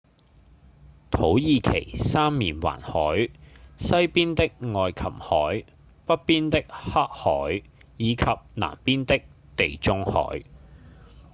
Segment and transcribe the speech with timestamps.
[1.11, 3.29] 土耳其三面環海：
[3.77, 5.35] 西邊的愛琴海﹑
[6.07, 7.61] 北邊的黑海
[7.97, 8.25] 以及
[8.55, 9.21] 南邊的
[9.55, 10.41] 地中海